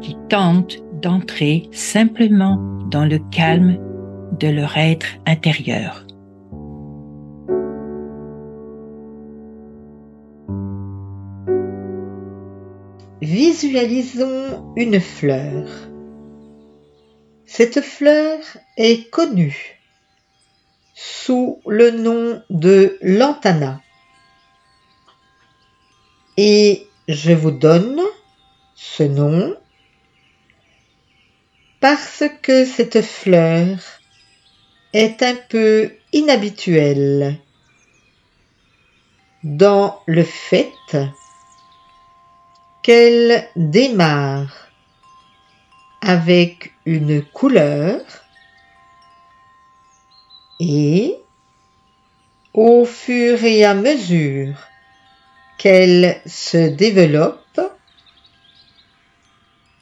[0.00, 2.56] qui tentent d'entrer simplement
[2.90, 3.78] dans le calme
[4.38, 6.04] de leur être intérieur.
[13.20, 15.68] Visualisons une fleur.
[17.44, 18.38] Cette fleur
[18.78, 19.80] est connue
[20.94, 23.82] sous le nom de lantana.
[26.38, 28.00] Et je vous donne
[28.74, 29.54] ce nom
[31.80, 33.78] parce que cette fleur
[34.92, 37.36] est un peu inhabituelle.
[39.42, 40.70] Dans le fait
[42.82, 44.68] qu'elle démarre
[46.02, 48.00] avec une couleur
[50.58, 51.16] et
[52.52, 54.54] au fur et à mesure
[55.56, 57.60] qu'elle se développe,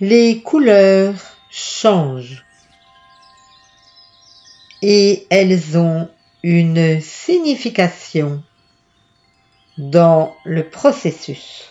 [0.00, 2.44] les couleurs changent
[4.80, 6.10] et elles ont
[6.42, 8.42] une signification
[9.78, 11.70] dans le processus.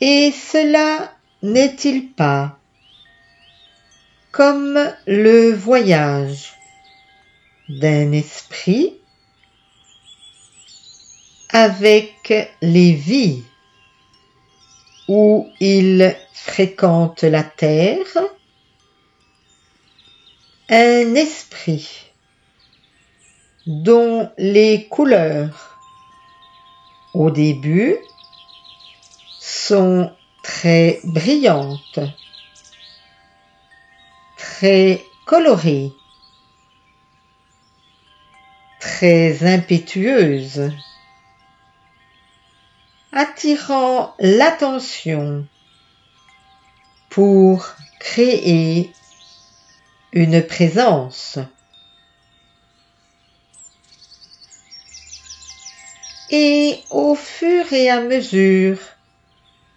[0.00, 2.58] Et cela n'est-il pas
[4.32, 6.54] comme le voyage
[7.68, 8.94] d'un esprit
[11.50, 13.44] avec les vies?
[15.08, 18.18] Où il fréquente la terre,
[20.68, 22.10] un esprit
[23.66, 25.78] dont les couleurs
[27.14, 27.96] au début
[29.38, 32.00] sont très brillantes,
[34.36, 35.92] très colorées,
[38.80, 40.70] très impétueuses,
[43.14, 45.46] attirant l'attention
[47.10, 47.64] pour
[48.00, 48.92] créer
[50.12, 51.38] une présence.
[56.30, 58.78] Et au fur et à mesure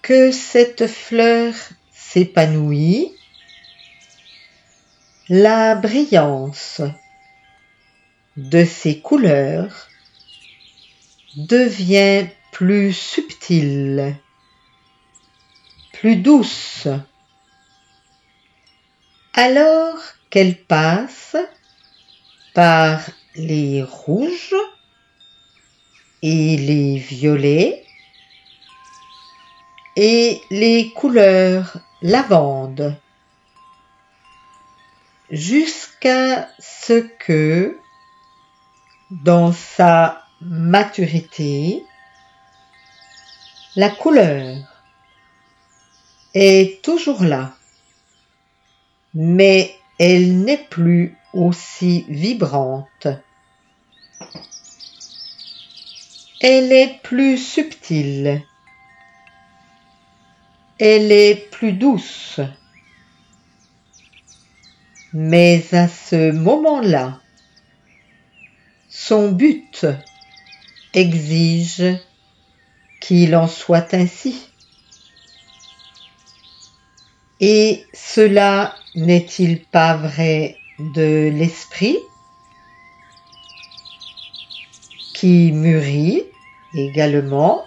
[0.00, 1.52] que cette fleur
[1.92, 3.12] s'épanouit,
[5.28, 6.80] la brillance
[8.38, 9.88] de ses couleurs
[11.36, 12.26] devient
[12.58, 14.16] plus subtile,
[15.92, 16.88] plus douce,
[19.32, 19.96] alors
[20.28, 21.36] qu'elle passe
[22.54, 22.98] par
[23.36, 24.56] les rouges
[26.20, 27.84] et les violets
[29.94, 32.96] et les couleurs lavande
[35.30, 37.78] jusqu'à ce que,
[39.12, 41.84] dans sa maturité,
[43.78, 44.56] la couleur
[46.34, 47.54] est toujours là,
[49.14, 53.08] mais elle n'est plus aussi vibrante.
[56.40, 58.42] Elle est plus subtile
[60.78, 62.40] elle est plus douce.
[65.12, 67.20] Mais à ce moment-là,
[68.88, 69.86] son but
[70.94, 71.82] exige
[73.00, 74.48] qu'il en soit ainsi.
[77.40, 81.98] Et cela n'est-il pas vrai de l'esprit
[85.14, 86.24] qui mûrit
[86.74, 87.64] également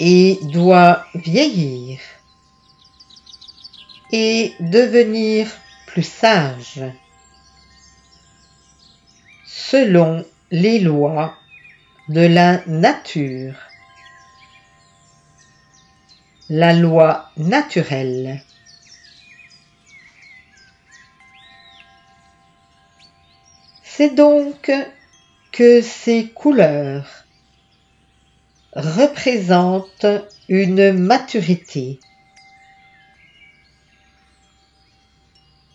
[0.00, 2.00] et doit vieillir
[4.10, 5.48] et devenir
[5.86, 6.82] plus sage
[9.46, 11.36] selon les lois
[12.08, 13.54] de la nature.
[16.48, 18.42] La loi naturelle.
[23.82, 24.70] C'est donc
[25.52, 27.24] que ces couleurs
[28.74, 30.06] représente
[30.48, 32.00] une maturité.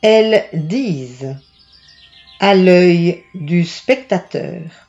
[0.01, 1.35] Elles disent
[2.39, 4.86] à l'œil du spectateur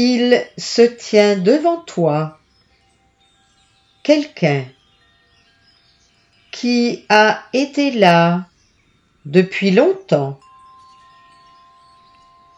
[0.00, 2.38] il se tient devant toi,
[4.04, 4.64] quelqu'un
[6.52, 8.46] qui a été là
[9.24, 10.38] depuis longtemps,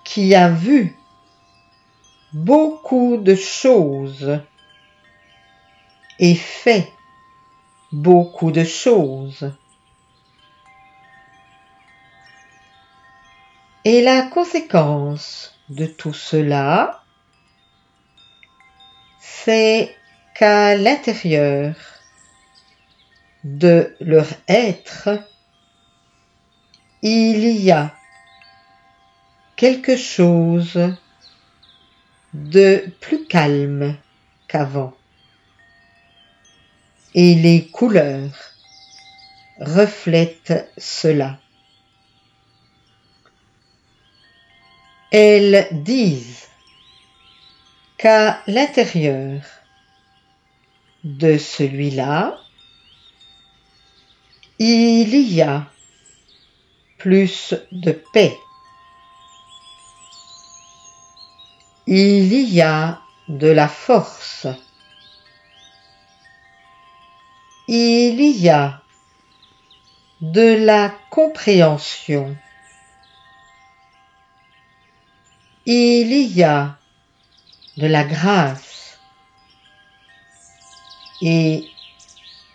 [0.04, 0.94] qui a vu
[2.34, 4.38] beaucoup de choses
[6.18, 6.92] et fait
[7.90, 9.50] beaucoup de choses.
[13.86, 17.02] Et la conséquence de tout cela,
[19.44, 19.94] c'est
[20.34, 21.74] qu'à l'intérieur
[23.42, 25.08] de leur être,
[27.02, 27.94] il y a
[29.56, 30.78] quelque chose
[32.34, 33.96] de plus calme
[34.46, 34.94] qu'avant.
[37.14, 38.52] Et les couleurs
[39.58, 41.38] reflètent cela.
[45.10, 46.49] Elles disent
[48.00, 49.42] qu'à l'intérieur
[51.04, 52.40] de celui-là,
[54.58, 55.66] il y a
[56.96, 58.34] plus de paix.
[61.86, 64.46] Il y a de la force.
[67.68, 68.80] Il y a
[70.22, 72.34] de la compréhension.
[75.66, 76.79] Il y a
[77.80, 78.98] de la grâce.
[81.22, 81.64] Et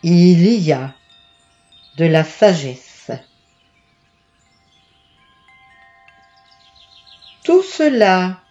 [0.03, 0.93] il y a
[1.97, 3.11] de la sagesse.
[7.43, 8.41] Tout cela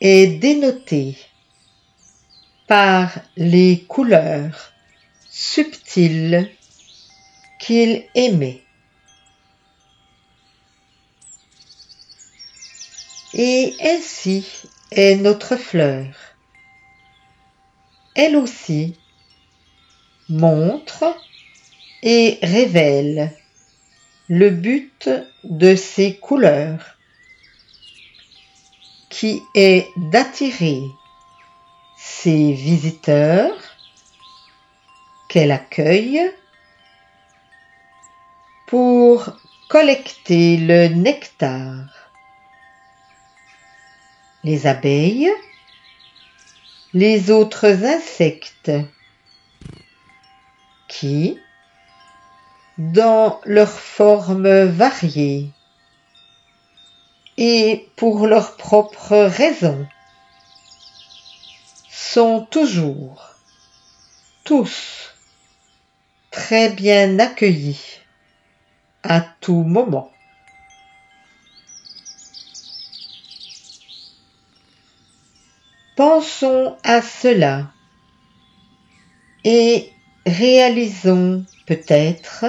[0.00, 1.16] est dénoté
[2.66, 4.72] par les couleurs
[5.30, 6.50] subtiles
[7.58, 8.62] qu'il aimait.
[13.32, 14.46] Et ainsi
[14.94, 16.06] est notre fleur.
[18.14, 18.96] Elle aussi
[20.28, 21.04] montre
[22.02, 23.32] et révèle
[24.28, 25.10] le but
[25.44, 26.96] de ces couleurs
[29.10, 30.82] qui est d'attirer
[31.96, 33.56] ses visiteurs
[35.28, 36.20] qu'elle accueille
[38.66, 39.36] pour
[39.68, 42.03] collecter le nectar.
[44.44, 45.30] Les abeilles,
[46.92, 48.70] les autres insectes.
[50.86, 51.40] Qui,
[52.78, 55.50] dans leurs formes variées,
[57.36, 59.88] et pour leurs propres raisons,
[61.90, 63.34] sont toujours,
[64.44, 65.14] tous,
[66.30, 67.98] très bien accueillis.
[69.02, 70.13] À tout moment.
[75.96, 77.70] Pensons à cela
[79.44, 79.92] et
[80.26, 82.46] réalisons peut-être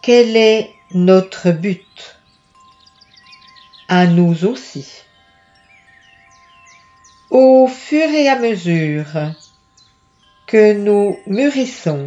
[0.00, 2.16] quel est notre but
[3.88, 5.04] à nous aussi.
[7.28, 9.34] Au fur et à mesure
[10.46, 12.06] que nous mûrissons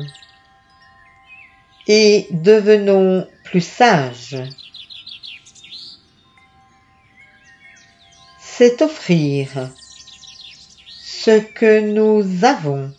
[1.88, 4.38] et devenons plus sages,
[8.58, 9.72] c'est offrir
[10.88, 12.94] ce que nous avons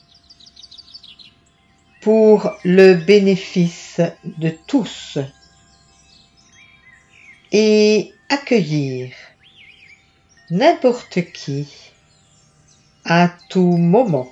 [2.00, 5.18] pour le bénéfice de tous
[7.52, 9.14] et accueillir
[10.50, 11.68] n'importe qui
[13.04, 14.28] à tout moment.